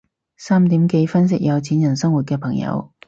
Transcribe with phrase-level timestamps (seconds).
[0.35, 2.91] 三點幾分析有錢人生活嘅朋友